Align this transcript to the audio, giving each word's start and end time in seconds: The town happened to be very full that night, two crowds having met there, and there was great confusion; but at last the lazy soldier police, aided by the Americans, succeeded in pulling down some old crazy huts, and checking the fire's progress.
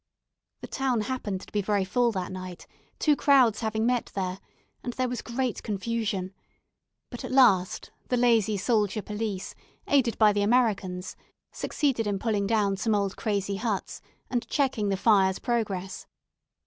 The 0.61 0.67
town 0.67 1.01
happened 1.01 1.41
to 1.41 1.51
be 1.51 1.61
very 1.61 1.85
full 1.85 2.11
that 2.13 2.31
night, 2.31 2.65
two 2.97 3.15
crowds 3.15 3.59
having 3.59 3.85
met 3.85 4.07
there, 4.15 4.39
and 4.83 4.93
there 4.93 5.07
was 5.07 5.21
great 5.21 5.61
confusion; 5.61 6.33
but 7.11 7.23
at 7.23 7.31
last 7.31 7.91
the 8.07 8.17
lazy 8.17 8.57
soldier 8.57 9.03
police, 9.03 9.53
aided 9.87 10.17
by 10.17 10.33
the 10.33 10.41
Americans, 10.41 11.15
succeeded 11.51 12.07
in 12.07 12.17
pulling 12.17 12.47
down 12.47 12.77
some 12.77 12.95
old 12.95 13.15
crazy 13.15 13.57
huts, 13.57 14.01
and 14.27 14.47
checking 14.47 14.89
the 14.89 14.97
fire's 14.97 15.37
progress. 15.37 16.07